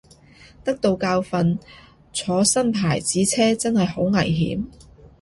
[0.63, 1.59] 得到教訓，
[2.11, 4.63] 坐新牌子車真係好危險